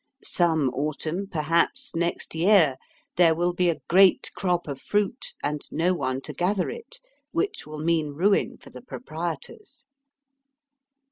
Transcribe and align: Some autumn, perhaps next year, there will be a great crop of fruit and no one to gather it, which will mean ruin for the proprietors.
Some 0.25 0.69
autumn, 0.71 1.27
perhaps 1.27 1.91
next 1.95 2.33
year, 2.33 2.77
there 3.17 3.35
will 3.35 3.53
be 3.53 3.69
a 3.69 3.81
great 3.87 4.31
crop 4.35 4.67
of 4.67 4.81
fruit 4.81 5.35
and 5.43 5.61
no 5.71 5.93
one 5.93 6.21
to 6.21 6.33
gather 6.33 6.71
it, 6.71 6.99
which 7.33 7.67
will 7.67 7.77
mean 7.77 8.13
ruin 8.15 8.57
for 8.57 8.71
the 8.71 8.81
proprietors. 8.81 9.85